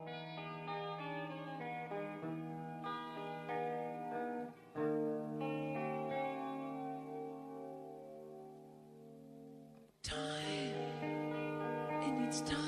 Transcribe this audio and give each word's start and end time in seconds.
Time, 0.00 0.08
and 12.02 12.24
it's 12.24 12.40
time. 12.42 12.67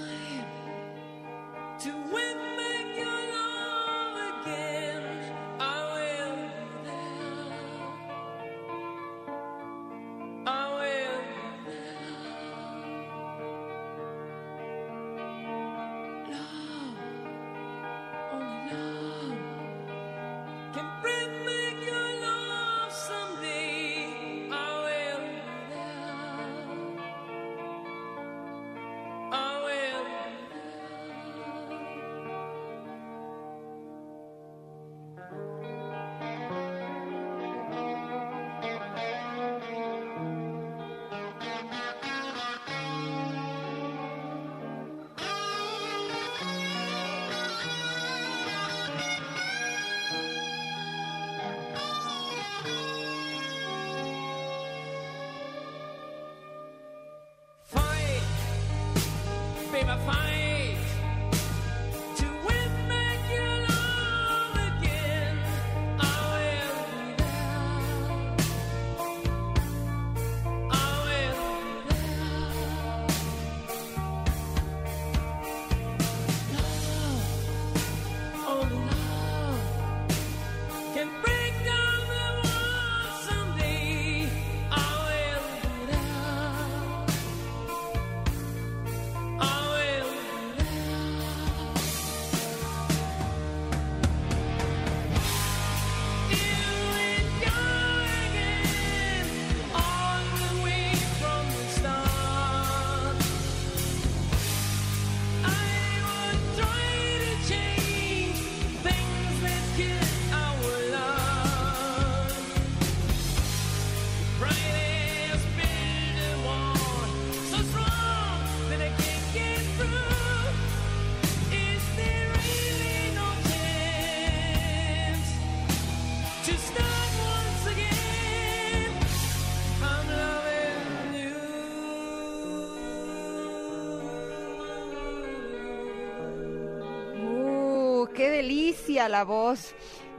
A 138.99 139.09
la 139.09 139.25
voz 139.25 139.75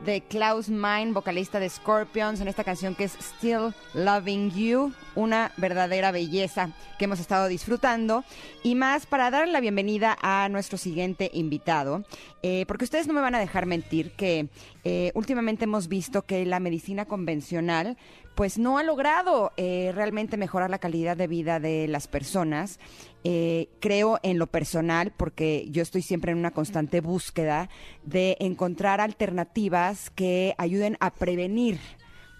de 0.06 0.22
Klaus 0.22 0.69
Mein, 0.69 1.13
vocalista 1.13 1.59
de 1.59 1.69
Scorpions, 1.69 2.41
en 2.41 2.47
esta 2.47 2.63
canción 2.63 2.95
que 2.95 3.03
es 3.03 3.17
Still 3.22 3.73
Loving 3.94 4.50
You, 4.51 4.94
una 5.16 5.51
verdadera 5.57 6.12
belleza 6.12 6.72
que 6.97 7.06
hemos 7.06 7.19
estado 7.19 7.47
disfrutando. 7.47 8.23
Y 8.63 8.75
más 8.75 9.06
para 9.06 9.29
dar 9.29 9.47
la 9.47 9.59
bienvenida 9.59 10.17
a 10.22 10.50
nuestro 10.50 10.78
siguiente 10.78 11.29
invitado, 11.34 12.03
eh, 12.41 12.66
porque 12.67 12.85
ustedes 12.85 13.07
no 13.07 13.13
me 13.13 13.22
van 13.22 13.35
a 13.35 13.39
dejar 13.39 13.66
mentir 13.66 14.12
que 14.12 14.47
eh, 14.84 15.12
últimamente 15.13 15.66
hemos 15.66 15.88
visto 15.88 16.23
que 16.23 16.45
la 16.45 16.59
medicina 16.59 17.06
convencional 17.06 17.97
pues 18.33 18.57
no 18.57 18.78
ha 18.78 18.83
logrado 18.83 19.51
eh, 19.57 19.91
realmente 19.94 20.38
mejorar 20.38 20.69
la 20.69 20.79
calidad 20.79 21.18
de 21.18 21.28
vida 21.28 21.59
de 21.59 21.88
las 21.88 22.07
personas. 22.07 22.79
Creo 23.79 24.19
en 24.23 24.39
lo 24.39 24.47
personal, 24.47 25.13
porque 25.16 25.68
yo 25.69 25.83
estoy 25.83 26.01
siempre 26.01 26.31
en 26.31 26.39
una 26.39 26.50
constante 26.50 27.01
búsqueda 27.01 27.69
de 28.03 28.35
encontrar 28.39 29.00
alternativas 29.00 29.91
que 30.09 30.56
ayuden 30.57 30.97
a 31.00 31.12
prevenir 31.12 31.79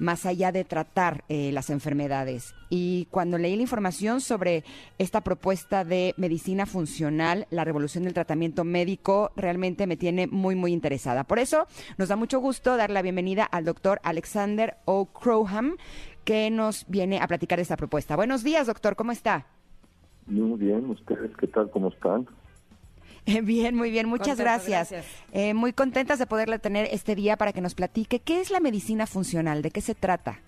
más 0.02 0.26
allá 0.26 0.52
de 0.52 0.64
tratar 0.64 1.24
eh, 1.30 1.52
las 1.52 1.70
enfermedades. 1.70 2.56
Y 2.70 3.08
cuando 3.12 3.38
leí 3.38 3.56
la 3.56 3.62
información 3.62 4.20
sobre 4.20 4.64
esta 4.98 5.22
propuesta 5.22 5.86
de 5.86 6.16
medicina 6.18 6.66
funcional, 6.66 7.46
la 7.52 7.64
revolución 7.64 8.06
del 8.06 8.16
tratamiento 8.16 8.64
médico, 8.64 9.32
realmente 9.36 9.86
me 9.86 9.98
tiene 9.98 10.26
muy, 10.26 10.56
muy 10.56 10.74
interesada. 10.74 11.24
Por 11.24 11.38
eso 11.38 11.68
nos 12.00 12.10
da 12.10 12.16
mucho 12.16 12.40
gusto 12.40 12.78
dar 12.78 12.90
la 12.90 13.04
bienvenida 13.04 13.44
al 13.44 13.64
doctor 13.64 14.02
Alexander 14.04 14.78
O. 14.86 15.06
Crowham, 15.06 15.76
que 16.26 16.50
nos 16.50 16.88
viene 16.88 17.20
a 17.20 17.28
platicar 17.28 17.60
de 17.60 17.64
esta 17.64 17.78
propuesta. 17.78 18.16
Buenos 18.16 18.44
días, 18.44 18.66
doctor, 18.66 18.96
¿cómo 18.96 19.12
está? 19.12 19.46
Muy 20.26 20.58
bien, 20.58 20.90
¿ustedes 20.90 21.30
qué 21.38 21.46
tal? 21.46 21.70
¿Cómo 21.70 21.90
están? 21.90 22.28
Bien, 23.44 23.76
muy 23.76 23.92
bien, 23.92 24.08
muchas 24.08 24.40
gracias. 24.40 24.94
Eh, 25.32 25.54
muy 25.54 25.74
contentas 25.74 26.20
de 26.20 26.26
poderle 26.26 26.60
tener 26.60 26.88
este 26.92 27.16
día 27.16 27.38
para 27.38 27.54
que 27.54 27.62
nos 27.62 27.76
platique 27.76 28.20
qué 28.20 28.42
es 28.42 28.52
la 28.52 28.60
medicina 28.60 29.06
funcional, 29.06 29.62
de 29.62 29.72
qué 29.72 29.82
se 29.82 29.96
trata. 29.96 30.40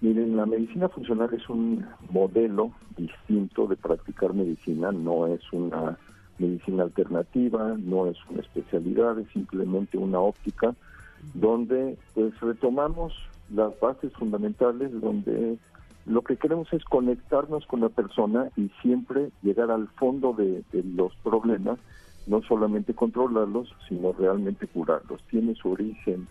Miren, 0.00 0.36
la 0.36 0.46
medicina 0.46 0.88
funcional 0.88 1.32
es 1.32 1.48
un 1.48 1.86
modelo 2.10 2.72
distinto 2.96 3.68
de 3.68 3.76
practicar 3.76 4.34
medicina, 4.34 4.90
no 4.90 5.28
es 5.28 5.40
una 5.52 5.96
medicina 6.38 6.82
alternativa, 6.82 7.76
no 7.78 8.08
es 8.08 8.16
una 8.28 8.40
especialidad, 8.40 9.18
es 9.20 9.28
simplemente 9.28 9.98
una 9.98 10.18
óptica 10.18 10.74
donde 11.34 11.96
pues 12.14 12.38
retomamos 12.40 13.14
las 13.54 13.78
bases 13.78 14.12
fundamentales, 14.14 14.90
donde 15.00 15.56
lo 16.06 16.22
que 16.22 16.36
queremos 16.36 16.72
es 16.72 16.84
conectarnos 16.84 17.66
con 17.66 17.80
la 17.80 17.88
persona 17.88 18.48
y 18.56 18.70
siempre 18.80 19.30
llegar 19.42 19.70
al 19.70 19.88
fondo 19.88 20.32
de, 20.32 20.64
los 20.72 21.14
problemas, 21.16 21.78
no 22.26 22.42
solamente 22.42 22.94
controlarlos, 22.94 23.74
sino 23.88 24.12
realmente 24.12 24.66
curarlos. 24.66 25.22
Tiene 25.30 25.54
su 25.54 25.70
origen, 25.70 26.26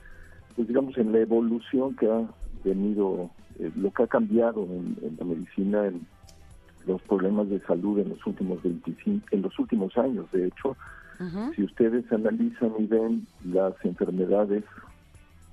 pues 0.56 0.68
digamos, 0.68 0.98
en 0.98 1.12
la 1.14 1.20
evolución 1.20 1.96
que 1.96 2.10
ha 2.10 2.28
venido, 2.64 3.30
eh, 3.60 3.72
lo 3.76 3.92
que 3.92 4.04
ha 4.04 4.08
cambiado 4.08 4.64
en, 4.64 4.98
la 5.18 5.26
medicina, 5.26 5.86
en 5.86 6.06
los 6.86 7.02
problemas 7.04 7.50
de 7.50 7.60
salud 7.62 8.00
en 8.00 8.10
los 8.10 8.26
últimos 8.26 8.62
25, 8.64 9.26
en 9.32 9.42
los 9.42 9.58
últimos 9.60 9.98
años, 9.98 10.32
de 10.32 10.48
hecho. 10.48 10.76
Si 11.56 11.62
ustedes 11.62 12.12
analizan 12.12 12.72
y 12.80 12.88
ven 12.88 13.28
las 13.46 13.76
enfermedades, 13.86 14.64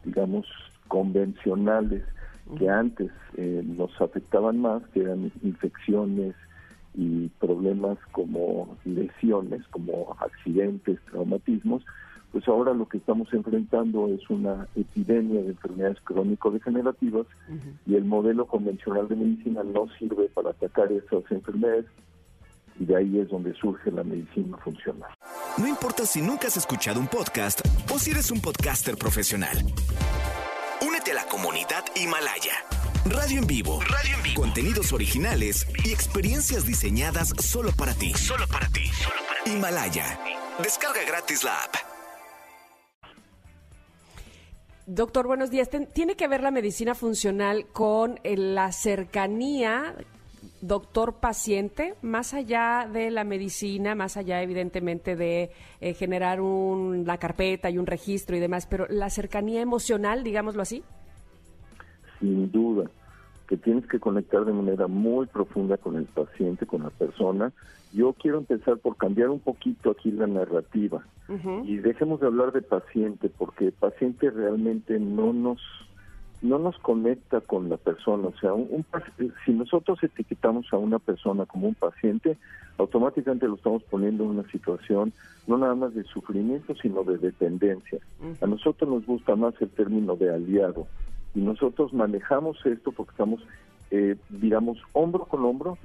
digamos, 0.03 0.47
convencionales, 0.89 2.05
que 2.57 2.69
antes 2.69 3.11
eh, 3.37 3.63
nos 3.65 3.91
afectaban 4.01 4.61
más, 4.61 4.83
que 4.89 5.01
eran 5.01 5.31
infecciones 5.43 6.35
y 6.95 7.29
problemas 7.41 7.99
como 8.13 8.77
lesiones, 8.85 9.63
como 9.69 10.17
accidentes, 10.21 10.99
traumatismos, 11.11 11.85
pues 12.33 12.47
ahora 12.49 12.75
lo 12.75 12.87
que 12.89 12.99
estamos 12.99 13.33
enfrentando 13.33 14.09
es 14.09 14.29
una 14.29 14.67
epidemia 14.77 15.43
de 15.43 15.49
enfermedades 15.49 15.99
crónico-degenerativas 16.03 17.27
y 17.87 17.95
el 17.95 18.05
modelo 18.05 18.47
convencional 18.47 19.09
de 19.09 19.17
medicina 19.17 19.63
no 19.63 19.87
sirve 19.99 20.29
para 20.35 20.51
atacar 20.51 20.93
esas 20.93 21.31
enfermedades 21.31 21.87
y 22.79 22.85
de 22.85 22.97
ahí 22.97 23.19
es 23.19 23.29
donde 23.29 23.55
surge 23.55 23.91
la 23.91 24.05
medicina 24.05 24.57
funcional. 24.59 25.11
No 25.57 25.67
importa 25.67 26.05
si 26.05 26.21
nunca 26.21 26.49
has 26.49 26.57
escuchado 26.57 27.01
un 27.01 27.09
podcast 27.09 27.61
o 27.93 27.99
si 27.99 28.11
eres 28.11 28.31
un 28.31 28.41
podcaster 28.41 28.97
profesional 28.97 29.57
comunidad 31.41 31.85
Himalaya. 31.95 32.65
Radio 33.05 33.39
en 33.39 33.47
vivo. 33.47 33.81
Radio 33.81 34.17
en 34.17 34.23
vivo. 34.25 34.43
Contenidos 34.43 34.93
originales 34.93 35.69
y 35.85 35.93
experiencias 35.93 36.67
diseñadas 36.67 37.29
solo 37.39 37.71
para 37.77 37.95
ti. 37.95 38.13
Solo 38.15 38.45
para 38.49 38.67
ti. 38.69 38.91
Himalaya. 39.47 40.19
Descarga 40.61 41.01
gratis 41.07 41.45
la 41.45 41.63
app. 41.63 41.75
Doctor, 44.87 45.29
buenos 45.29 45.51
días. 45.51 45.69
¿Tiene 45.93 46.17
que 46.17 46.27
ver 46.27 46.43
la 46.43 46.51
medicina 46.51 46.97
funcional 46.97 47.67
con 47.69 48.19
eh, 48.25 48.37
la 48.37 48.73
cercanía 48.73 49.95
doctor-paciente, 50.61 51.95
más 52.03 52.35
allá 52.35 52.89
de 52.93 53.13
la 53.13 53.23
medicina, 53.23 53.95
más 53.95 54.17
allá 54.17 54.43
evidentemente 54.43 55.15
de 55.15 55.53
eh, 55.81 55.95
generar 55.95 56.41
un, 56.41 57.07
la 57.07 57.19
carpeta 57.19 57.71
y 57.71 57.79
un 57.79 57.87
registro 57.87 58.37
y 58.37 58.41
demás, 58.41 58.67
pero 58.67 58.89
la 58.89 59.09
cercanía 59.09 59.61
emocional, 59.61 60.25
digámoslo 60.25 60.63
así? 60.63 60.83
Sin 62.21 62.51
duda, 62.51 62.91
que 63.49 63.57
tienes 63.57 63.87
que 63.87 64.01
conectar 64.01 64.45
de 64.45 64.53
manera 64.53 64.87
muy 64.87 65.27
profunda 65.27 65.77
con 65.77 65.97
el 65.97 66.05
paciente, 66.05 66.67
con 66.67 66.83
la 66.83 66.91
persona. 66.91 67.53
Yo 67.93 68.13
quiero 68.13 68.39
empezar 68.39 68.77
por 68.79 68.97
cambiar 68.97 69.31
un 69.31 69.41
poquito 69.41 69.91
aquí 69.91 70.11
la 70.11 70.27
narrativa. 70.27 71.05
Y 71.65 71.77
dejemos 71.77 72.21
de 72.21 72.27
hablar 72.27 72.53
de 72.53 72.63
paciente, 72.63 73.29
porque 73.29 73.71
paciente 73.71 74.31
realmente 74.31 74.99
no 74.99 75.33
nos 75.33 75.61
no 76.41 76.59
nos 76.59 76.79
conecta 76.79 77.41
con 77.41 77.69
la 77.69 77.77
persona. 77.77 78.29
O 78.29 78.39
sea, 78.39 78.55
un, 78.55 78.87
si 79.45 79.53
nosotros 79.53 79.99
etiquetamos 80.03 80.73
a 80.73 80.77
una 80.77 80.99
persona 80.99 81.47
como 81.47 81.69
un 81.69 81.75
paciente, 81.75 82.37
automáticamente 82.79 83.49
lo 83.49 83.57
estamos 83.57 83.83
poniendo 83.85 84.25
en 84.25 84.31
una 84.31 84.51
situación 84.51 85.13
no 85.47 85.57
nada 85.57 85.75
más 85.75 85.95
de 85.95 86.05
sufrimiento, 86.05 86.75
sino 86.81 87.03
de 87.05 87.17
dependencia. 87.19 87.99
A 88.41 88.47
nosotros 88.47 88.89
nos 88.89 89.07
gusta 89.07 89.35
más 89.35 89.55
el 89.61 89.71
término 89.71 90.15
de 90.15 90.33
aliado. 90.33 90.87
Y 91.39 91.41
nosotros 91.41 91.95
manejamos 91.95 92.59
esto 92.67 92.91
porque 92.91 93.13
estamos, 93.13 93.41
eh, 93.93 94.17
digamos, 94.29 94.77
hombro 94.93 95.25
con 95.27 95.45
hombro, 95.45 95.79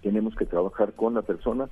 tenemos 0.00 0.34
que 0.34 0.46
trabajar 0.46 0.94
con 0.94 1.12
la 1.12 1.20
persona 1.20 1.68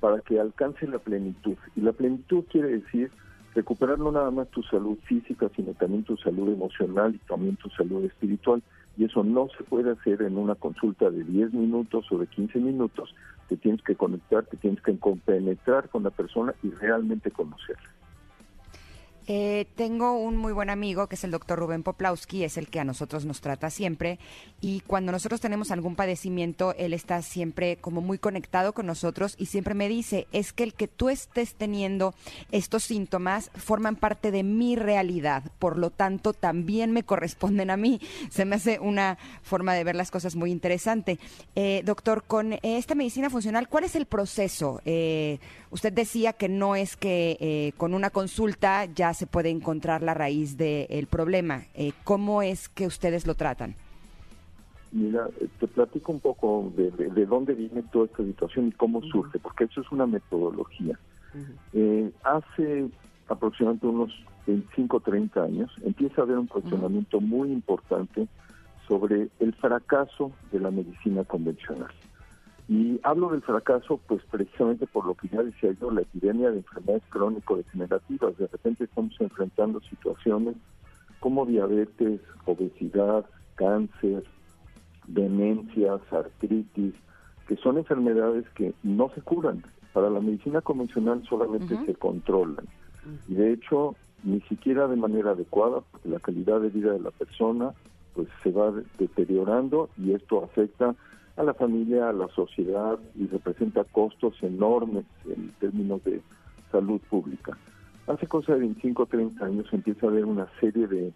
para 0.00 0.20
que 0.20 0.38
alcance 0.38 0.86
la 0.86 0.98
plenitud. 0.98 1.56
Y 1.76 1.80
la 1.80 1.92
plenitud 1.92 2.44
quiere 2.52 2.68
decir 2.68 3.10
recuperar 3.54 3.98
no 3.98 4.12
nada 4.12 4.30
más 4.30 4.48
tu 4.48 4.62
salud 4.64 4.98
física, 5.04 5.48
sino 5.56 5.72
también 5.72 6.04
tu 6.04 6.18
salud 6.18 6.52
emocional 6.52 7.14
y 7.14 7.26
también 7.26 7.56
tu 7.56 7.70
salud 7.70 8.04
espiritual. 8.04 8.62
Y 8.98 9.06
eso 9.06 9.24
no 9.24 9.48
se 9.56 9.64
puede 9.64 9.92
hacer 9.92 10.20
en 10.20 10.36
una 10.36 10.54
consulta 10.54 11.08
de 11.08 11.24
10 11.24 11.54
minutos 11.54 12.04
o 12.12 12.18
de 12.18 12.26
15 12.26 12.58
minutos. 12.58 13.14
Te 13.48 13.56
tienes 13.56 13.80
que 13.80 13.94
conectar, 13.94 14.44
te 14.44 14.58
tienes 14.58 14.82
que 14.82 14.98
compenetrar 14.98 15.88
con 15.88 16.02
la 16.02 16.10
persona 16.10 16.54
y 16.62 16.68
realmente 16.68 17.30
conocerla. 17.30 18.01
Eh, 19.28 19.66
tengo 19.76 20.14
un 20.18 20.36
muy 20.36 20.52
buen 20.52 20.68
amigo 20.68 21.06
que 21.06 21.14
es 21.14 21.22
el 21.22 21.30
doctor 21.30 21.56
Rubén 21.58 21.84
Poplawski, 21.84 22.42
es 22.42 22.56
el 22.56 22.68
que 22.68 22.80
a 22.80 22.84
nosotros 22.84 23.24
nos 23.24 23.40
trata 23.40 23.70
siempre 23.70 24.18
y 24.60 24.80
cuando 24.80 25.12
nosotros 25.12 25.40
tenemos 25.40 25.70
algún 25.70 25.94
padecimiento, 25.94 26.74
él 26.76 26.92
está 26.92 27.22
siempre 27.22 27.76
como 27.76 28.00
muy 28.00 28.18
conectado 28.18 28.72
con 28.72 28.86
nosotros 28.86 29.36
y 29.38 29.46
siempre 29.46 29.74
me 29.74 29.88
dice, 29.88 30.26
es 30.32 30.52
que 30.52 30.64
el 30.64 30.74
que 30.74 30.88
tú 30.88 31.08
estés 31.08 31.54
teniendo 31.54 32.14
estos 32.50 32.82
síntomas 32.82 33.50
forman 33.54 33.94
parte 33.94 34.32
de 34.32 34.42
mi 34.42 34.74
realidad, 34.74 35.44
por 35.60 35.78
lo 35.78 35.90
tanto 35.90 36.32
también 36.32 36.90
me 36.90 37.04
corresponden 37.04 37.70
a 37.70 37.76
mí. 37.76 38.00
Se 38.30 38.44
me 38.44 38.56
hace 38.56 38.80
una 38.80 39.18
forma 39.42 39.74
de 39.74 39.84
ver 39.84 39.94
las 39.94 40.10
cosas 40.10 40.34
muy 40.34 40.50
interesante. 40.50 41.18
Eh, 41.54 41.82
doctor, 41.84 42.24
con 42.24 42.58
esta 42.62 42.96
medicina 42.96 43.30
funcional, 43.30 43.68
¿cuál 43.68 43.84
es 43.84 43.94
el 43.94 44.06
proceso? 44.06 44.80
Eh, 44.84 45.38
usted 45.70 45.92
decía 45.92 46.32
que 46.32 46.48
no 46.48 46.74
es 46.74 46.96
que 46.96 47.72
con 47.76 47.94
una 47.94 48.10
consulta 48.10 48.86
ya 48.86 49.11
se 49.14 49.26
puede 49.26 49.50
encontrar 49.50 50.02
la 50.02 50.14
raíz 50.14 50.56
del 50.56 51.06
problema. 51.06 51.62
Eh, 51.74 51.92
¿Cómo 52.04 52.42
es 52.42 52.68
que 52.68 52.86
ustedes 52.86 53.26
lo 53.26 53.34
tratan? 53.34 53.74
Mira, 54.92 55.28
eh, 55.40 55.48
te 55.58 55.66
platico 55.66 56.12
un 56.12 56.20
poco 56.20 56.72
de, 56.76 57.26
dónde 57.26 57.54
viene 57.54 57.82
toda 57.92 58.06
esta 58.06 58.22
situación 58.24 58.68
y 58.68 58.72
cómo 58.72 59.02
surge, 59.02 59.38
porque 59.38 59.64
eso 59.64 59.80
es 59.80 59.90
una 59.90 60.06
metodología. 60.06 60.98
Eh, 61.72 62.10
hace 62.24 62.88
aproximadamente 63.28 63.86
unos 63.86 64.12
25 64.46 64.96
o 64.98 65.00
30 65.00 65.42
años 65.42 65.70
empieza 65.82 66.20
a 66.20 66.24
haber 66.24 66.36
un 66.36 66.46
cuestionamiento 66.46 67.20
muy 67.20 67.50
importante 67.50 68.28
sobre 68.86 69.28
el 69.40 69.54
fracaso 69.54 70.32
de 70.50 70.60
la 70.60 70.70
medicina 70.70 71.24
convencional. 71.24 71.90
Y 72.68 73.00
hablo 73.02 73.30
del 73.30 73.42
fracaso, 73.42 74.00
pues 74.06 74.22
precisamente 74.30 74.86
por 74.86 75.04
lo 75.06 75.14
que 75.14 75.28
ya 75.28 75.42
decía 75.42 75.72
yo, 75.80 75.90
la 75.90 76.02
epidemia 76.02 76.50
de 76.50 76.58
enfermedades 76.58 77.02
crónico-degenerativas. 77.10 78.38
De 78.38 78.46
repente 78.46 78.84
estamos 78.84 79.14
enfrentando 79.20 79.80
situaciones 79.80 80.56
como 81.20 81.44
diabetes, 81.44 82.20
obesidad, 82.46 83.26
cáncer, 83.56 84.24
demencias, 85.06 86.00
artritis, 86.10 86.94
que 87.46 87.56
son 87.56 87.78
enfermedades 87.78 88.48
que 88.50 88.72
no 88.82 89.10
se 89.14 89.20
curan. 89.20 89.64
Para 89.92 90.08
la 90.08 90.20
medicina 90.20 90.60
convencional 90.60 91.22
solamente 91.28 91.76
se 91.84 91.94
controlan. 91.94 92.66
Y 93.28 93.34
de 93.34 93.52
hecho, 93.52 93.94
ni 94.24 94.40
siquiera 94.42 94.88
de 94.88 94.96
manera 94.96 95.32
adecuada, 95.32 95.82
porque 95.90 96.08
la 96.08 96.20
calidad 96.20 96.60
de 96.60 96.70
vida 96.70 96.92
de 96.92 97.00
la 97.00 97.10
persona 97.10 97.72
pues 98.14 98.28
se 98.42 98.50
va 98.50 98.72
deteriorando 98.98 99.88
y 99.96 100.12
esto 100.12 100.44
afecta 100.44 100.94
a 101.36 101.42
la 101.42 101.54
familia, 101.54 102.08
a 102.08 102.12
la 102.12 102.28
sociedad 102.28 102.98
y 103.14 103.26
representa 103.26 103.84
costos 103.84 104.34
enormes 104.42 105.04
en 105.26 105.50
términos 105.60 106.04
de 106.04 106.20
salud 106.70 107.00
pública. 107.08 107.56
Hace 108.06 108.26
cosa 108.26 108.54
de 108.54 108.60
25 108.60 109.02
o 109.02 109.06
30 109.06 109.44
años 109.44 109.66
empieza 109.72 110.06
a 110.06 110.10
haber 110.10 110.24
una 110.24 110.46
serie 110.60 110.86
de, 110.86 111.12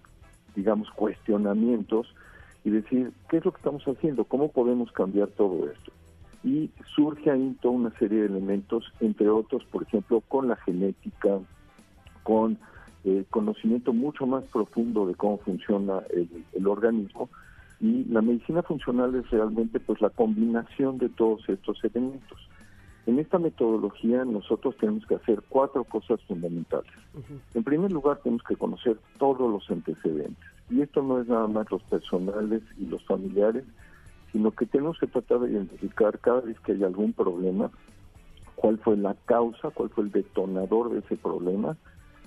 digamos, 0.54 0.90
cuestionamientos 0.90 2.14
y 2.64 2.70
decir, 2.70 3.12
¿qué 3.28 3.38
es 3.38 3.44
lo 3.44 3.52
que 3.52 3.58
estamos 3.58 3.84
haciendo? 3.84 4.24
¿Cómo 4.24 4.50
podemos 4.50 4.90
cambiar 4.92 5.28
todo 5.28 5.68
esto? 5.70 5.92
Y 6.42 6.70
surge 6.94 7.30
ahí 7.30 7.56
toda 7.60 7.74
una 7.74 7.98
serie 7.98 8.20
de 8.20 8.26
elementos, 8.26 8.92
entre 9.00 9.28
otros, 9.28 9.64
por 9.64 9.82
ejemplo, 9.82 10.20
con 10.20 10.48
la 10.48 10.56
genética, 10.56 11.40
con 12.22 12.58
eh, 13.04 13.24
conocimiento 13.30 13.92
mucho 13.92 14.26
más 14.26 14.44
profundo 14.44 15.06
de 15.06 15.14
cómo 15.14 15.38
funciona 15.38 16.02
el 16.10 16.66
organismo, 16.66 17.28
y 17.80 18.04
la 18.04 18.22
medicina 18.22 18.62
funcional 18.62 19.14
es 19.14 19.28
realmente 19.30 19.80
pues 19.80 20.00
la 20.00 20.10
combinación 20.10 20.98
de 20.98 21.08
todos 21.08 21.48
estos 21.48 21.82
elementos. 21.84 22.38
En 23.06 23.18
esta 23.18 23.38
metodología 23.38 24.24
nosotros 24.24 24.76
tenemos 24.78 25.06
que 25.06 25.14
hacer 25.14 25.42
cuatro 25.48 25.84
cosas 25.84 26.20
fundamentales. 26.22 26.90
En 27.54 27.62
primer 27.62 27.92
lugar 27.92 28.18
tenemos 28.22 28.42
que 28.42 28.56
conocer 28.56 28.98
todos 29.18 29.50
los 29.50 29.70
antecedentes. 29.70 30.44
Y 30.70 30.80
esto 30.80 31.02
no 31.02 31.20
es 31.20 31.28
nada 31.28 31.46
más 31.46 31.70
los 31.70 31.82
personales 31.84 32.62
y 32.78 32.86
los 32.86 33.04
familiares, 33.04 33.64
sino 34.32 34.50
que 34.50 34.66
tenemos 34.66 34.98
que 34.98 35.06
tratar 35.06 35.40
de 35.40 35.52
identificar 35.52 36.18
cada 36.18 36.40
vez 36.40 36.58
que 36.60 36.72
hay 36.72 36.82
algún 36.82 37.12
problema, 37.12 37.70
cuál 38.56 38.78
fue 38.78 38.96
la 38.96 39.14
causa, 39.26 39.70
cuál 39.70 39.90
fue 39.90 40.04
el 40.04 40.10
detonador 40.10 40.90
de 40.90 40.98
ese 40.98 41.16
problema, 41.16 41.76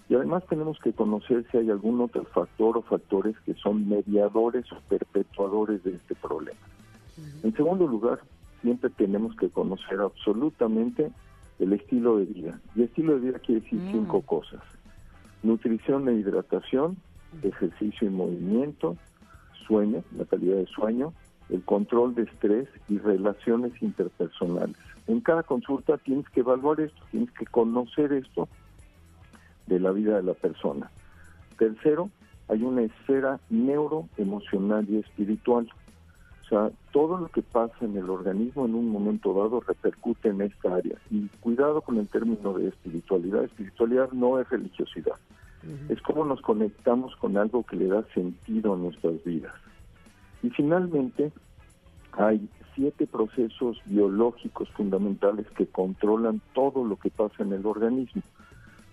y 0.10 0.16
además 0.16 0.44
tenemos 0.50 0.80
que 0.80 0.92
conocer 0.92 1.46
si 1.52 1.58
hay 1.58 1.70
algún 1.70 2.02
otro 2.02 2.26
factor 2.26 2.78
o 2.78 2.82
factores 2.82 3.36
que 3.46 3.54
son 3.54 3.88
mediadores 3.88 4.66
o 4.72 4.78
perpetuadores 4.90 5.84
de 5.84 5.92
este 5.92 6.16
problema. 6.16 6.60
En 7.44 7.54
segundo 7.54 7.86
lugar, 7.86 8.20
siempre 8.62 8.90
tenemos 8.90 9.36
que 9.36 9.50
conocer 9.50 10.00
absolutamente 10.00 11.12
el 11.60 11.74
estilo 11.74 12.18
de 12.18 12.26
vida. 12.26 12.60
Y 12.76 12.84
estilo 12.84 13.16
de 13.16 13.20
vida 13.20 13.40
quiere 13.40 13.62
decir 13.62 13.80
mm. 13.80 13.92
cinco 13.92 14.22
cosas. 14.22 14.62
Nutrición 15.44 16.10
e 16.10 16.14
hidratación, 16.14 16.98
ejercicio 17.44 18.08
y 18.08 18.12
movimiento, 18.12 18.98
sueño, 19.68 20.04
la 20.18 20.26
calidad 20.26 20.56
de 20.56 20.66
sueño, 20.66 21.14
el 21.50 21.62
control 21.64 22.16
de 22.16 22.24
estrés 22.24 22.68
y 22.88 22.98
relaciones 22.98 23.80
interpersonales. 23.82 24.76
En 25.06 25.22
cada 25.22 25.44
consulta 25.44 25.98
tienes 26.00 26.28
que 26.30 26.40
evaluar 26.40 26.80
esto, 26.80 27.02
tienes 27.12 27.32
que 27.32 27.46
conocer 27.46 28.12
esto 28.14 28.50
de 29.70 29.80
la 29.80 29.92
vida 29.92 30.18
de 30.18 30.24
la 30.24 30.34
persona. 30.34 30.92
Tercero, 31.58 32.10
hay 32.50 32.64
una 32.64 32.82
esfera 32.82 33.40
neuroemocional 33.50 34.90
y 34.90 34.98
espiritual. 34.98 35.70
O 36.44 36.50
sea, 36.50 36.72
todo 36.92 37.20
lo 37.20 37.28
que 37.28 37.44
pasa 37.44 37.78
en 37.82 37.96
el 37.96 38.10
organismo 38.10 38.66
en 38.66 38.74
un 38.74 38.90
momento 38.90 39.34
dado 39.34 39.62
repercute 39.62 40.30
en 40.30 40.42
esta 40.42 40.76
área. 40.76 40.98
Y 41.12 41.28
cuidado 41.40 41.82
con 41.82 41.98
el 41.98 42.08
término 42.08 42.54
de 42.54 42.70
espiritualidad. 42.70 43.44
Espiritualidad 43.44 44.12
no 44.12 44.40
es 44.40 44.50
religiosidad. 44.50 45.16
Es 45.90 46.02
como 46.02 46.26
nos 46.26 46.42
conectamos 46.42 47.16
con 47.18 47.38
algo 47.38 47.64
que 47.64 47.76
le 47.76 47.88
da 47.88 48.04
sentido 48.14 48.74
a 48.74 48.78
nuestras 48.78 49.24
vidas. 49.24 49.54
Y 50.42 50.50
finalmente, 50.50 51.32
hay 52.14 52.50
siete 52.74 53.06
procesos 53.06 53.78
biológicos 53.86 54.70
fundamentales 54.70 55.46
que 55.52 55.68
controlan 55.68 56.42
todo 56.54 56.86
lo 56.86 56.96
que 56.96 57.10
pasa 57.10 57.44
en 57.44 57.54
el 57.54 57.66
organismo. 57.66 58.24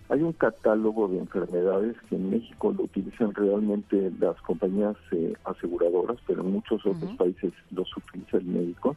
Hay 0.09 0.23
un 0.23 0.33
catálogo 0.33 1.09
de 1.09 1.19
enfermedades 1.19 1.97
que 2.09 2.15
en 2.15 2.31
México 2.31 2.73
lo 2.77 2.85
utilizan 2.85 3.35
realmente 3.35 4.13
las 4.21 4.41
compañías 4.43 4.97
eh, 5.11 5.35
aseguradoras, 5.45 6.19
pero 6.27 6.43
en 6.43 6.53
muchos 6.53 6.87
otros 6.87 7.11
países 7.17 7.53
los 7.73 7.89
utiliza 7.97 8.37
el 8.37 8.45
médico. 8.45 8.97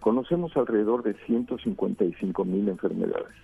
Conocemos 0.00 0.56
alrededor 0.56 1.02
de 1.02 1.12
155 1.26 2.44
mil 2.46 2.68
enfermedades. 2.68 3.34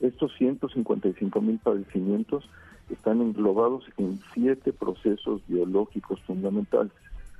Estos 0.00 0.32
155 0.36 1.40
mil 1.40 1.58
padecimientos 1.58 2.48
están 2.90 3.22
englobados 3.22 3.84
en 3.96 4.20
siete 4.34 4.72
procesos 4.74 5.40
biológicos 5.48 6.20
fundamentales. 6.22 6.92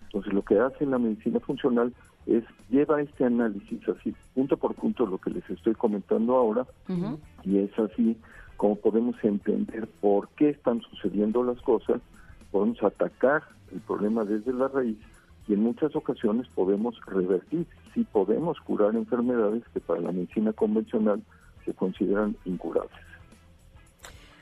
Entonces, 0.05 0.33
lo 0.33 0.43
que 0.43 0.59
hace 0.59 0.87
la 0.87 0.99
medicina 0.99 1.41
funcional 1.41 1.93
es 2.27 2.45
lleva 2.69 3.01
este 3.01 3.25
análisis 3.25 3.81
así 3.89 4.15
punto 4.35 4.57
por 4.57 4.75
punto 4.75 5.07
lo 5.07 5.19
que 5.19 5.31
les 5.31 5.49
estoy 5.49 5.75
comentando 5.75 6.37
ahora 6.37 6.67
y 7.43 7.59
es 7.59 7.79
así 7.79 8.17
como 8.59 8.75
podemos 8.75 9.17
entender 9.23 9.89
por 10.01 10.29
qué 10.31 10.51
están 10.51 10.83
sucediendo 10.83 11.45
las 11.45 11.61
cosas, 11.63 12.03
podemos 12.51 12.83
atacar 12.83 13.45
el 13.73 13.81
problema 13.81 14.25
desde 14.25 14.53
la 14.53 14.67
raíz 14.67 14.99
y 15.47 15.55
en 15.55 15.63
muchas 15.63 15.95
ocasiones 15.95 16.49
podemos 16.55 17.01
revertir, 17.07 17.67
si 17.95 18.03
podemos 18.03 18.59
curar 18.61 18.97
enfermedades 18.97 19.63
que 19.73 19.81
para 19.81 20.01
la 20.01 20.13
medicina 20.13 20.53
convencional 20.53 21.23
se 21.65 21.73
consideran 21.73 22.37
incurables. 22.45 23.08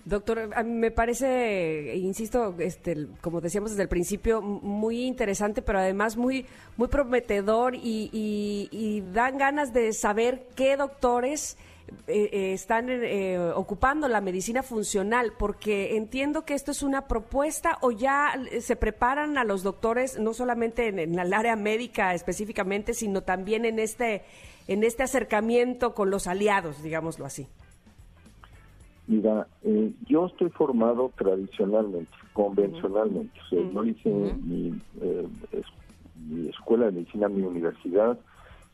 Doctor, 0.07 0.65
me 0.65 0.93
parece, 0.93 1.97
insisto, 1.97 2.55
este, 2.61 3.09
como 3.21 3.41
decíamos 3.41 3.71
desde 3.71 3.83
el 3.83 3.89
principio, 3.89 4.41
muy 4.41 5.05
interesante, 5.05 5.63
pero 5.63 5.81
además 5.81 6.17
muy, 6.17 6.47
muy 6.77 6.87
prometedor 6.87 7.75
y, 7.75 9.03
dan 9.13 9.37
ganas 9.37 9.73
de 9.73 9.93
saber 9.93 10.47
qué 10.55 10.77
doctores 10.77 11.57
eh, 12.07 12.31
eh, 12.33 12.53
están 12.53 12.89
eh, 12.89 13.37
ocupando 13.57 14.07
la 14.07 14.21
medicina 14.21 14.63
funcional, 14.63 15.33
porque 15.37 15.97
entiendo 15.97 16.45
que 16.45 16.55
esto 16.55 16.71
es 16.71 16.85
una 16.85 17.09
propuesta 17.09 17.77
o 17.81 17.91
ya 17.91 18.33
se 18.61 18.77
preparan 18.77 19.39
a 19.39 19.43
los 19.43 19.65
doctores, 19.65 20.21
no 20.21 20.35
solamente 20.35 20.87
en, 20.87 21.01
en 21.01 21.19
el 21.19 21.35
área 21.35 21.57
médica 21.57 22.15
específicamente, 22.15 22.95
sino 22.95 23.23
también 23.23 23.65
en 23.65 23.81
este, 23.81 24.23
en 24.69 24.85
este 24.85 25.03
acercamiento 25.03 25.97
con 25.97 26.11
los 26.11 26.29
aliados, 26.29 26.81
digámoslo 26.81 27.27
así. 27.27 27.49
Mira, 29.09 29.47
eh, 29.63 29.93
yo 30.09 30.27
estoy 30.27 30.51
formado 30.51 31.13
tradicionalmente, 31.17 32.11
convencionalmente. 32.33 33.39
O 33.41 33.49
sea, 33.49 33.71
yo 33.73 33.85
hice 33.85 34.11
mi, 34.43 34.75
eh, 35.01 35.29
mi 36.29 36.49
escuela 36.49 36.87
de 36.87 36.93
medicina 36.93 37.29
mi 37.29 37.43
universidad 37.43 38.19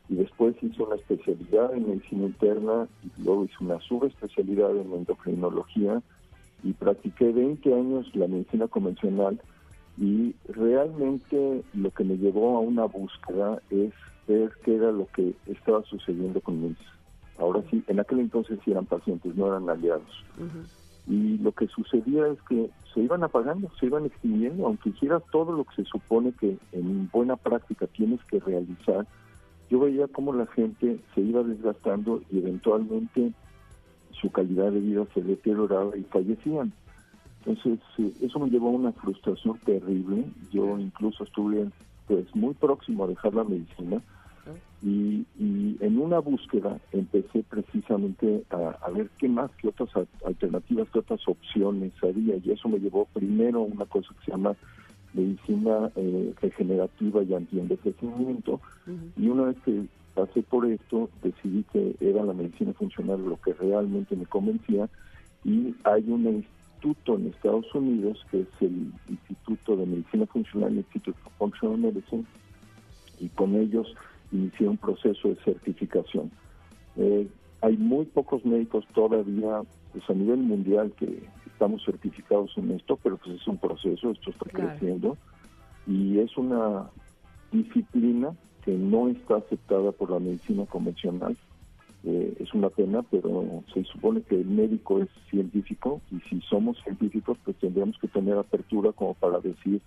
y 0.09 0.15
después 0.15 0.55
hice 0.61 0.81
una 0.81 0.95
especialidad 0.95 1.73
en 1.73 1.87
medicina 1.87 2.25
interna 2.25 2.87
y 3.03 3.21
luego 3.23 3.45
hice 3.45 3.55
una 3.61 3.79
subespecialidad 3.81 4.71
en 4.75 4.91
endocrinología 4.93 6.01
y 6.63 6.73
practiqué 6.73 7.31
20 7.31 7.73
años 7.73 8.15
la 8.15 8.27
medicina 8.27 8.67
convencional 8.67 9.39
y 9.97 10.33
realmente 10.47 11.63
lo 11.73 11.91
que 11.91 12.03
me 12.03 12.17
llevó 12.17 12.57
a 12.57 12.61
una 12.61 12.85
búsqueda 12.85 13.61
es 13.69 13.93
ver 14.27 14.51
qué 14.63 14.75
era 14.75 14.91
lo 14.91 15.07
que 15.07 15.33
estaba 15.45 15.83
sucediendo 15.83 16.41
con 16.41 16.61
mis 16.61 16.77
Ahora 17.43 17.61
sí, 17.69 17.83
en 17.87 17.99
aquel 17.99 18.21
entonces 18.21 18.57
sí 18.63 18.71
eran 18.71 18.85
pacientes, 18.85 19.35
no 19.35 19.47
eran 19.47 19.69
aliados. 19.69 20.23
Y 21.05 21.37
lo 21.39 21.51
que 21.51 21.67
sucedía 21.67 22.25
es 22.27 22.41
que 22.43 22.69
se 22.93 23.01
iban 23.01 23.21
apagando, 23.21 23.69
se 23.77 23.87
iban 23.87 24.05
extinguiendo, 24.05 24.65
aunque 24.65 24.91
hicieras 24.91 25.21
todo 25.29 25.51
lo 25.51 25.65
que 25.65 25.75
se 25.75 25.83
supone 25.83 26.31
que 26.39 26.57
en 26.71 27.09
buena 27.11 27.35
práctica 27.35 27.85
tienes 27.87 28.23
que 28.25 28.39
realizar. 28.39 29.05
Yo 29.69 29.81
veía 29.81 30.07
cómo 30.07 30.31
la 30.31 30.45
gente 30.47 30.99
se 31.13 31.19
iba 31.19 31.43
desgastando 31.43 32.21
y 32.31 32.37
eventualmente 32.37 33.33
su 34.11 34.31
calidad 34.31 34.71
de 34.71 34.79
vida 34.79 35.05
se 35.13 35.21
deterioraba 35.21 35.97
y 35.97 36.03
fallecían. 36.03 36.71
Entonces, 37.45 37.79
eh, 37.97 38.13
eso 38.21 38.39
me 38.39 38.49
llevó 38.49 38.69
a 38.69 38.71
una 38.71 38.93
frustración 38.93 39.57
terrible. 39.65 40.23
Yo 40.49 40.79
incluso 40.79 41.25
estuve 41.25 41.67
pues 42.07 42.33
muy 42.33 42.53
próximo 42.53 43.03
a 43.03 43.07
dejar 43.07 43.33
la 43.33 43.43
medicina 43.43 44.01
y, 44.83 45.25
en 45.79 45.97
una 45.97 46.19
búsqueda 46.19 46.77
empecé 46.91 47.43
precisamente 47.43 48.43
a, 48.49 48.89
ver 48.89 49.09
qué 49.17 49.29
más, 49.29 49.49
qué 49.57 49.69
otras 49.69 49.89
alternativas, 50.25 50.87
qué 50.91 50.99
otras 50.99 51.25
opciones 51.27 51.91
había. 52.01 52.35
Y 52.37 52.51
eso 52.51 52.69
me 52.69 52.79
llevó 52.79 53.05
primero 53.13 53.59
a 53.59 53.63
una 53.63 53.85
cosa 53.85 54.09
que 54.13 54.25
se 54.25 54.31
llama 54.31 54.55
medicina 55.13 55.89
eh, 55.95 56.33
regenerativa 56.41 57.23
y 57.23 57.33
antienvejecimiento. 57.33 58.59
Y 59.17 59.27
una 59.27 59.43
vez 59.43 59.57
que 59.65 59.85
pasé 60.15 60.43
por 60.43 60.65
esto, 60.65 61.09
decidí 61.21 61.63
que 61.71 61.95
era 61.99 62.23
la 62.23 62.33
medicina 62.33 62.73
funcional 62.73 63.23
lo 63.23 63.39
que 63.41 63.53
realmente 63.53 64.15
me 64.15 64.25
convencía. 64.25 64.89
Y 65.43 65.75
hay 65.83 66.03
un 66.09 66.25
instituto 66.27 67.15
en 67.15 67.27
Estados 67.27 67.73
Unidos 67.73 68.25
que 68.31 68.41
es 68.41 68.47
el 68.61 68.91
Instituto 69.09 69.75
de 69.77 69.85
Medicina 69.85 70.25
Funcional, 70.25 70.75
Institute 70.75 71.17
of 71.25 71.33
Functional 71.37 71.77
Medicine, 71.77 72.25
y 73.19 73.29
con 73.29 73.55
ellos 73.55 73.95
inicié 74.33 74.67
un 74.67 74.77
proceso 74.77 75.29
de 75.29 75.35
certificación. 75.43 76.31
Eh, 76.97 77.27
hay 77.61 77.77
muy 77.77 78.05
pocos 78.05 78.43
médicos 78.43 78.85
todavía 78.93 79.61
pues 79.93 80.09
a 80.09 80.13
nivel 80.13 80.39
mundial 80.39 80.91
que 80.97 81.23
estamos 81.45 81.83
certificados 81.85 82.51
en 82.57 82.71
esto, 82.71 82.99
pero 83.01 83.17
pues 83.17 83.39
es 83.39 83.47
un 83.47 83.57
proceso, 83.57 84.11
esto 84.11 84.31
está 84.31 84.45
creciendo 84.49 85.17
y 85.87 86.19
es 86.19 86.35
una 86.35 86.89
disciplina 87.51 88.35
que 88.65 88.71
no 88.71 89.07
está 89.07 89.37
aceptada 89.37 89.91
por 89.91 90.09
la 90.09 90.19
medicina 90.19 90.65
convencional. 90.65 91.37
Eh, 92.05 92.35
es 92.39 92.53
una 92.53 92.69
pena, 92.69 93.01
pero 93.03 93.63
se 93.73 93.83
supone 93.85 94.23
que 94.23 94.35
el 94.35 94.45
médico 94.45 94.99
es 94.99 95.09
científico 95.29 96.01
y 96.11 96.19
si 96.29 96.41
somos 96.41 96.77
científicos 96.83 97.37
pues 97.45 97.55
tendríamos 97.57 97.97
que 97.97 98.09
tener 98.09 98.37
apertura 98.37 98.91
como 98.91 99.13
para 99.13 99.39
decir 99.39 99.81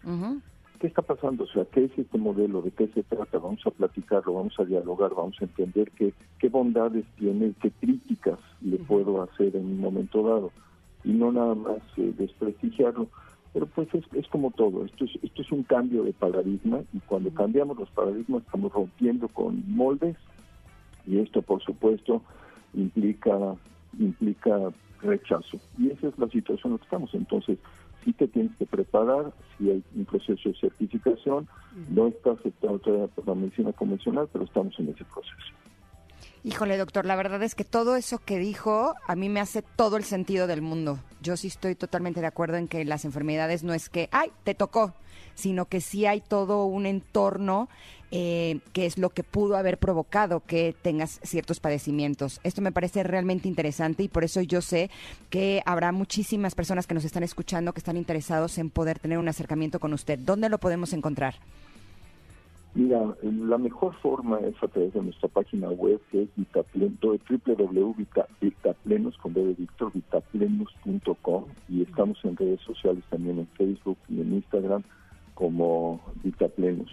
¿qué 0.76 0.86
está 0.86 1.02
pasando? 1.02 1.44
O 1.44 1.46
sea, 1.46 1.64
¿qué 1.66 1.84
es 1.84 1.98
este 1.98 2.18
modelo? 2.18 2.62
¿De 2.62 2.70
qué 2.70 2.88
se 2.88 3.02
trata? 3.02 3.38
Vamos 3.38 3.66
a 3.66 3.70
platicarlo, 3.70 4.34
vamos 4.34 4.54
a 4.58 4.64
dialogar, 4.64 5.14
vamos 5.14 5.36
a 5.40 5.44
entender 5.44 5.90
qué, 5.92 6.12
qué 6.38 6.48
bondades 6.48 7.04
tiene, 7.16 7.52
qué 7.60 7.70
críticas 7.70 8.38
le 8.60 8.78
puedo 8.78 9.22
hacer 9.22 9.56
en 9.56 9.64
un 9.66 9.80
momento 9.80 10.22
dado 10.22 10.52
y 11.04 11.12
no 11.12 11.32
nada 11.32 11.54
más 11.54 11.78
eh, 11.96 12.12
desprestigiarlo. 12.16 13.08
Pero 13.52 13.66
pues 13.66 13.88
es, 13.94 14.04
es 14.12 14.26
como 14.28 14.50
todo, 14.50 14.84
esto 14.84 15.06
es, 15.06 15.12
esto 15.22 15.40
es 15.40 15.50
un 15.50 15.62
cambio 15.62 16.02
de 16.04 16.12
paradigma 16.12 16.80
y 16.92 16.98
cuando 17.00 17.30
cambiamos 17.32 17.78
los 17.78 17.88
paradigmas 17.90 18.42
estamos 18.42 18.70
rompiendo 18.72 19.28
con 19.28 19.64
moldes 19.66 20.16
y 21.06 21.18
esto 21.18 21.40
por 21.40 21.62
supuesto 21.62 22.22
implica 22.74 23.54
implica 23.98 24.72
rechazo. 25.00 25.58
Y 25.78 25.90
esa 25.90 26.08
es 26.08 26.18
la 26.18 26.28
situación 26.28 26.72
en 26.72 26.72
la 26.72 26.78
que 26.78 26.84
estamos. 26.84 27.14
Entonces, 27.14 27.58
sí 28.06 28.12
te 28.12 28.28
tienes 28.28 28.56
que 28.56 28.64
preparar, 28.64 29.32
si 29.58 29.68
hay 29.68 29.84
un 29.94 30.04
proceso 30.04 30.48
de 30.48 30.54
certificación, 30.58 31.48
no 31.90 32.06
está 32.06 32.30
aceptado 32.30 32.78
todavía 32.78 33.08
por 33.08 33.26
la 33.26 33.34
medicina 33.34 33.72
convencional, 33.72 34.28
pero 34.32 34.44
estamos 34.44 34.72
en 34.78 34.88
ese 34.88 35.04
proceso. 35.04 35.52
Híjole, 36.44 36.76
doctor, 36.76 37.06
la 37.06 37.16
verdad 37.16 37.42
es 37.42 37.56
que 37.56 37.64
todo 37.64 37.96
eso 37.96 38.20
que 38.24 38.38
dijo 38.38 38.94
a 39.08 39.16
mí 39.16 39.28
me 39.28 39.40
hace 39.40 39.62
todo 39.62 39.96
el 39.96 40.04
sentido 40.04 40.46
del 40.46 40.62
mundo. 40.62 41.00
Yo 41.20 41.36
sí 41.36 41.48
estoy 41.48 41.74
totalmente 41.74 42.20
de 42.20 42.28
acuerdo 42.28 42.56
en 42.56 42.68
que 42.68 42.84
las 42.84 43.04
enfermedades 43.04 43.64
no 43.64 43.74
es 43.74 43.88
que, 43.88 44.08
ay, 44.12 44.30
te 44.44 44.54
tocó, 44.54 44.94
sino 45.34 45.64
que 45.64 45.80
sí 45.80 46.06
hay 46.06 46.20
todo 46.20 46.64
un 46.66 46.86
entorno 46.86 47.68
eh, 48.10 48.60
que 48.72 48.86
es 48.86 48.98
lo 48.98 49.10
que 49.10 49.22
pudo 49.22 49.56
haber 49.56 49.78
provocado 49.78 50.40
que 50.40 50.74
tengas 50.82 51.20
ciertos 51.22 51.60
padecimientos. 51.60 52.40
Esto 52.44 52.62
me 52.62 52.72
parece 52.72 53.02
realmente 53.02 53.48
interesante 53.48 54.02
y 54.02 54.08
por 54.08 54.24
eso 54.24 54.40
yo 54.40 54.60
sé 54.60 54.90
que 55.30 55.62
habrá 55.66 55.92
muchísimas 55.92 56.54
personas 56.54 56.86
que 56.86 56.94
nos 56.94 57.04
están 57.04 57.22
escuchando 57.22 57.72
que 57.72 57.80
están 57.80 57.96
interesados 57.96 58.58
en 58.58 58.70
poder 58.70 58.98
tener 58.98 59.18
un 59.18 59.28
acercamiento 59.28 59.80
con 59.80 59.92
usted. 59.92 60.18
¿Dónde 60.18 60.48
lo 60.48 60.58
podemos 60.58 60.92
encontrar? 60.92 61.36
Mira, 62.76 63.00
la 63.22 63.56
mejor 63.56 63.94
forma 64.02 64.38
es 64.40 64.54
a 64.62 64.68
través 64.68 64.92
de 64.92 65.02
nuestra 65.02 65.30
página 65.30 65.70
web 65.70 65.98
que 66.10 66.24
es 66.24 66.28
vitapleno, 66.36 66.94
www.vitaplenos 67.00 69.16
con 69.16 69.32
de 69.32 69.54
Víctor, 69.54 69.92
vitaplenos.com 69.94 71.44
y 71.70 71.82
estamos 71.82 72.22
en 72.24 72.36
redes 72.36 72.60
sociales 72.60 73.02
también 73.08 73.38
en 73.38 73.46
Facebook 73.56 73.96
y 74.10 74.20
en 74.20 74.34
Instagram 74.34 74.82
como 75.32 76.02
Vitaplenos. 76.22 76.90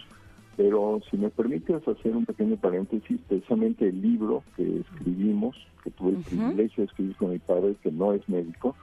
Pero 0.56 1.00
si 1.10 1.16
me 1.16 1.30
permites 1.30 1.86
hacer 1.86 2.16
un 2.16 2.24
pequeño 2.24 2.56
paréntesis, 2.56 3.18
precisamente 3.28 3.88
el 3.88 4.00
libro 4.00 4.44
que 4.56 4.80
escribimos, 4.80 5.56
que 5.82 5.90
tuve 5.90 6.10
el 6.10 6.16
privilegio 6.18 6.82
de 6.82 6.84
escribir 6.84 7.16
con 7.16 7.30
mi 7.30 7.38
padre, 7.38 7.76
que 7.82 7.90
no 7.90 8.12
es 8.12 8.28
médico, 8.28 8.76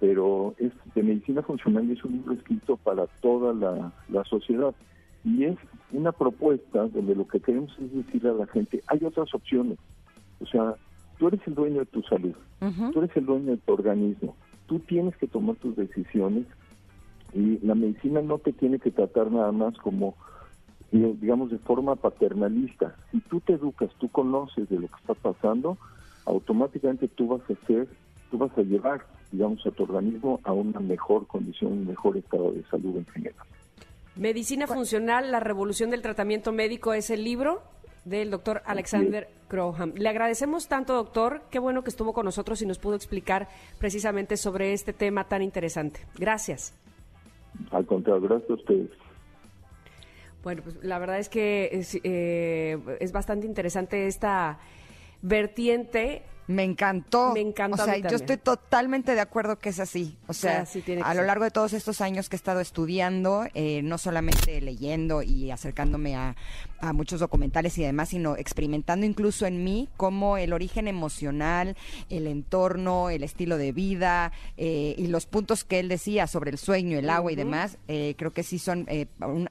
pero 0.00 0.54
es 0.58 0.72
de 0.94 1.02
medicina 1.02 1.42
funcional 1.42 1.88
y 1.88 1.92
es 1.92 2.04
un 2.04 2.12
libro 2.12 2.32
escrito 2.34 2.76
para 2.76 3.06
toda 3.20 3.54
la, 3.54 3.92
la 4.08 4.24
sociedad. 4.24 4.74
Y 5.24 5.44
es 5.44 5.56
una 5.92 6.12
propuesta 6.12 6.86
donde 6.88 7.14
lo 7.14 7.26
que 7.26 7.40
queremos 7.40 7.76
es 7.78 7.92
decirle 7.92 8.30
a 8.30 8.34
la 8.34 8.46
gente, 8.46 8.82
hay 8.88 9.04
otras 9.04 9.32
opciones. 9.34 9.78
O 10.40 10.46
sea, 10.46 10.74
tú 11.18 11.28
eres 11.28 11.40
el 11.46 11.54
dueño 11.54 11.80
de 11.80 11.86
tu 11.86 12.02
salud, 12.02 12.34
tú 12.92 12.98
eres 13.00 13.16
el 13.16 13.26
dueño 13.26 13.52
de 13.52 13.56
tu 13.56 13.72
organismo, 13.72 14.36
tú 14.66 14.80
tienes 14.80 15.16
que 15.16 15.26
tomar 15.26 15.56
tus 15.56 15.76
decisiones 15.76 16.46
y 17.32 17.58
la 17.66 17.74
medicina 17.74 18.20
no 18.22 18.38
te 18.38 18.52
tiene 18.52 18.78
que 18.78 18.90
tratar 18.90 19.30
nada 19.30 19.52
más 19.52 19.76
como 19.78 20.14
digamos 20.90 21.50
de 21.50 21.58
forma 21.58 21.96
paternalista. 21.96 22.94
Si 23.10 23.20
tú 23.20 23.40
te 23.40 23.54
educas, 23.54 23.90
tú 23.98 24.08
conoces 24.08 24.68
de 24.68 24.78
lo 24.80 24.88
que 24.88 24.96
está 25.00 25.14
pasando, 25.14 25.76
automáticamente 26.24 27.08
tú 27.08 27.28
vas 27.28 27.42
a 27.48 27.52
hacer, 27.52 27.88
tú 28.30 28.38
vas 28.38 28.56
a 28.56 28.62
llevar, 28.62 29.06
digamos, 29.32 29.64
a 29.66 29.70
tu 29.70 29.84
organismo 29.84 30.40
a 30.44 30.52
una 30.52 30.80
mejor 30.80 31.26
condición, 31.26 31.72
un 31.72 31.86
mejor 31.86 32.16
estado 32.16 32.52
de 32.52 32.62
salud 32.64 32.96
en 32.96 33.06
general. 33.06 33.46
Medicina 34.16 34.66
Funcional, 34.66 35.30
la 35.30 35.40
revolución 35.40 35.90
del 35.90 36.02
tratamiento 36.02 36.52
médico 36.52 36.94
es 36.94 37.10
el 37.10 37.22
libro 37.22 37.60
del 38.06 38.30
doctor 38.30 38.62
Alexander 38.64 39.28
Crowham. 39.48 39.92
Le 39.96 40.08
agradecemos 40.08 40.68
tanto, 40.68 40.94
doctor. 40.94 41.42
Qué 41.50 41.58
bueno 41.58 41.82
que 41.82 41.90
estuvo 41.90 42.12
con 42.14 42.24
nosotros 42.24 42.62
y 42.62 42.66
nos 42.66 42.78
pudo 42.78 42.94
explicar 42.94 43.48
precisamente 43.78 44.36
sobre 44.36 44.72
este 44.72 44.92
tema 44.92 45.24
tan 45.24 45.42
interesante. 45.42 46.00
Gracias. 46.16 46.72
Al 47.70 47.84
contrario, 47.84 48.22
gracias 48.22 48.50
a 48.50 48.54
ustedes. 48.54 48.90
Bueno, 50.46 50.62
pues 50.62 50.76
la 50.80 51.00
verdad 51.00 51.18
es 51.18 51.28
que 51.28 51.70
es, 51.72 51.98
eh, 52.04 52.78
es 53.00 53.10
bastante 53.10 53.48
interesante 53.48 54.06
esta 54.06 54.60
vertiente 55.20 56.22
me 56.46 56.64
encantó. 56.64 57.32
Me 57.32 57.40
encantó. 57.40 57.82
O 57.82 57.84
sea, 57.84 57.96
yo 57.98 58.16
estoy 58.16 58.36
totalmente 58.36 59.14
de 59.14 59.20
acuerdo 59.20 59.58
que 59.58 59.70
es 59.70 59.80
así. 59.80 60.16
O 60.26 60.32
sea, 60.32 60.66
a 61.02 61.14
lo 61.14 61.22
largo 61.24 61.44
de 61.44 61.50
todos 61.50 61.72
estos 61.72 62.00
años 62.00 62.28
que 62.28 62.36
he 62.36 62.38
estado 62.38 62.60
estudiando, 62.60 63.46
eh, 63.54 63.82
no 63.82 63.98
solamente 63.98 64.60
leyendo 64.60 65.22
y 65.22 65.50
acercándome 65.50 66.16
a, 66.16 66.36
muchos 66.92 67.20
documentales 67.20 67.76
y 67.78 67.82
demás, 67.82 68.10
sino 68.10 68.36
experimentando 68.36 69.06
incluso 69.06 69.46
en 69.46 69.64
mí 69.64 69.88
cómo 69.96 70.36
el 70.36 70.52
origen 70.52 70.88
emocional, 70.88 71.74
el 72.10 72.26
entorno, 72.26 73.08
el 73.08 73.22
estilo 73.22 73.56
de 73.56 73.72
vida 73.72 74.30
eh, 74.58 74.94
y 74.96 75.06
los 75.06 75.24
puntos 75.24 75.64
que 75.64 75.80
él 75.80 75.88
decía 75.88 76.26
sobre 76.26 76.50
el 76.50 76.58
sueño, 76.58 76.98
el 76.98 77.08
agua 77.08 77.32
y 77.32 77.34
demás, 77.34 77.78
eh, 77.88 78.14
creo 78.18 78.32
que 78.32 78.42
sí 78.42 78.58
son 78.58 78.86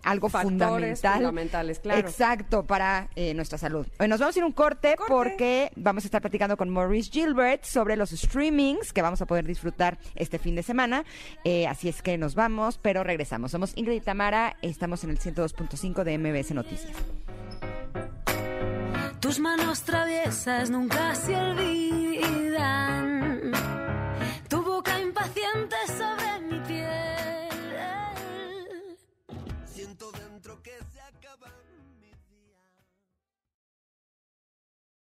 algo 0.04 0.30
fundamental. 0.30 1.16
fundamentales, 1.16 1.80
claro. 1.80 2.00
Exacto, 2.00 2.64
para 2.64 3.10
nuestra 3.34 3.58
salud. 3.58 3.88
nos 4.08 4.20
vamos 4.20 4.36
a 4.36 4.40
ir 4.40 4.46
un 4.46 4.52
corte, 4.52 4.96
porque 5.08 5.72
vamos 5.76 6.06
a 6.06 6.08
estar 6.08 6.22
platicando 6.22 6.56
con 6.56 6.70
Maurice 6.86 7.10
Gilbert 7.12 7.64
sobre 7.64 7.96
los 7.96 8.12
streamings 8.12 8.94
que 8.94 9.02
vamos 9.02 9.20
a 9.20 9.26
poder 9.26 9.44
disfrutar 9.44 9.98
este 10.14 10.38
fin 10.38 10.54
de 10.56 10.62
semana. 10.62 11.04
Eh, 11.44 11.66
así 11.66 11.90
es 11.90 12.04
que 12.04 12.16
nos 12.16 12.36
vamos, 12.36 12.78
pero 12.80 13.04
regresamos. 13.04 13.52
Somos 13.52 13.74
Ingrid 13.76 13.96
y 13.96 14.02
Tamara, 14.02 14.56
estamos 14.62 15.04
en 15.04 15.10
el 15.10 15.20
102.5 15.20 16.04
de 16.04 16.18
MBS 16.20 16.52
Noticias. 16.52 16.96
Tus 19.20 19.40
manos 19.40 19.82
traviesas 19.82 20.70
nunca 20.70 21.16
se 21.16 21.36
olvidan 21.36 23.15